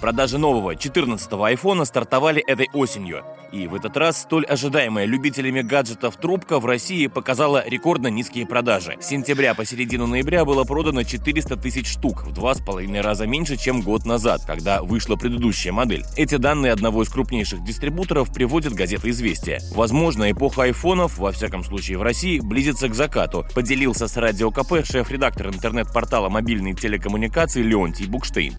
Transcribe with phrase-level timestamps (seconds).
[0.00, 3.22] Продажи нового 14-го айфона стартовали этой осенью.
[3.52, 8.96] И в этот раз столь ожидаемая любителями гаджетов трубка в России показала рекордно низкие продажи.
[9.00, 13.26] С сентября по середину ноября было продано 400 тысяч штук, в два с половиной раза
[13.26, 16.04] меньше, чем год назад, когда вышла предыдущая модель.
[16.16, 19.60] Эти данные одного из крупнейших дистрибуторов приводит газета «Известия».
[19.74, 24.84] Возможно, эпоха айфонов, во всяком случае в России, близится к закату, поделился с Радио КП
[24.84, 28.56] шеф-редактор интернет-портала мобильной телекоммуникации Леонтий Букштейн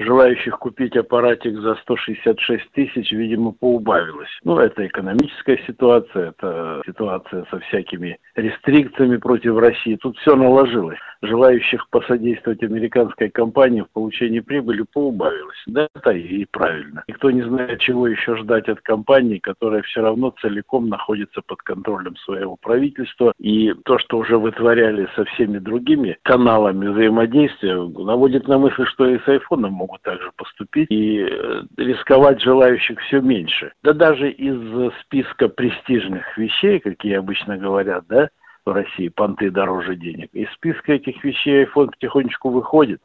[0.00, 4.30] желающих купить аппаратик за 166 тысяч, видимо, поубавилось.
[4.44, 9.96] Ну, это экономическая ситуация, это ситуация со всякими рестрикциями против России.
[9.96, 10.98] Тут все наложилось.
[11.22, 15.62] Желающих посодействовать американской компании в получении прибыли поубавилось.
[15.66, 17.04] Да, это и правильно.
[17.08, 22.16] Никто не знает, чего еще ждать от компании, которая все равно целиком находится под контролем
[22.16, 23.32] своего правительства.
[23.38, 29.18] И то, что уже вытворяли со всеми другими каналами взаимодействия, наводит на мысль, что и
[29.18, 33.72] с айфоном могут могут также поступить, и э, рисковать желающих все меньше.
[33.82, 38.28] Да даже из списка престижных вещей, какие обычно говорят, да,
[38.64, 43.00] в России понты дороже денег, из списка этих вещей iPhone потихонечку выходит.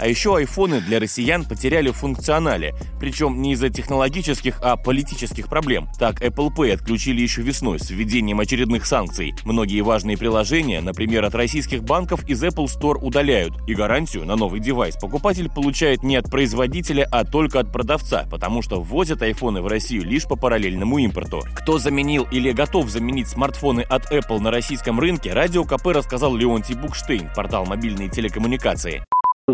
[0.00, 5.88] А еще айфоны для россиян потеряли функционале, причем не из-за технологических, а политических проблем.
[5.98, 9.34] Так, Apple Pay отключили еще весной с введением очередных санкций.
[9.44, 14.60] Многие важные приложения, например, от российских банков из Apple Store удаляют, и гарантию на новый
[14.60, 19.66] девайс покупатель получает не от производителя, а только от продавца, потому что ввозят айфоны в
[19.66, 21.42] Россию лишь по параллельному импорту.
[21.54, 26.74] Кто заменил или готов заменить смартфоны от Apple на российском рынке, Радио КП рассказал Леонтий
[26.74, 29.04] Букштейн, портал мобильные телекоммуникации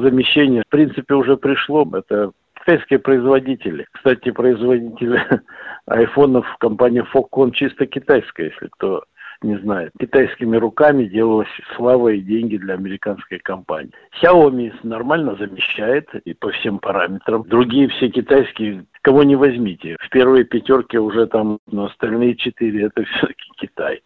[0.01, 1.89] замещение, в принципе, уже пришло.
[1.93, 3.87] Это китайские производители.
[3.93, 5.19] Кстати, производитель
[5.87, 9.05] айфонов компания Foxconn чисто китайская, если кто
[9.43, 9.93] не знает.
[9.99, 13.93] Китайскими руками делалась слава и деньги для американской компании.
[14.21, 17.43] Xiaomi нормально замещает и по всем параметрам.
[17.47, 19.97] Другие все китайские, кого не возьмите.
[20.01, 24.01] В первой пятерке уже там, но остальные четыре это все-таки Китай.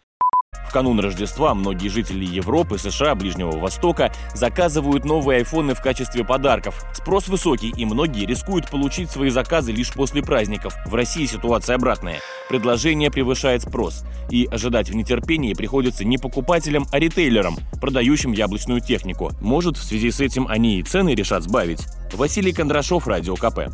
[0.71, 6.83] Канун Рождества многие жители Европы, США, Ближнего Востока заказывают новые айфоны в качестве подарков.
[6.93, 10.75] Спрос высокий, и многие рискуют получить свои заказы лишь после праздников.
[10.85, 12.19] В России ситуация обратная.
[12.49, 14.03] Предложение превышает спрос.
[14.29, 19.31] И ожидать в нетерпении приходится не покупателям, а ритейлерам, продающим яблочную технику.
[19.41, 21.85] Может, в связи с этим они и цены решат сбавить.
[22.13, 23.69] Василий Кондрашов, Радио КП.